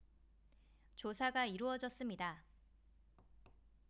조사가 0.95 1.45
이루어졌습니다 1.47 2.43